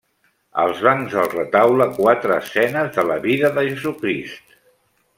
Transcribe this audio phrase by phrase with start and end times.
[0.63, 4.61] Als bancs del retaule quatre escenes de la vida de Jesucrist.